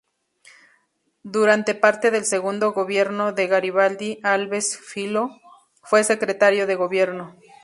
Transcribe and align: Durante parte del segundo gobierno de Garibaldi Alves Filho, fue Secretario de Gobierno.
Durante 1.21 1.75
parte 1.75 2.09
del 2.09 2.25
segundo 2.25 2.73
gobierno 2.73 3.33
de 3.33 3.45
Garibaldi 3.45 4.19
Alves 4.23 4.75
Filho, 4.75 5.29
fue 5.83 6.03
Secretario 6.03 6.65
de 6.65 6.73
Gobierno. 6.73 7.35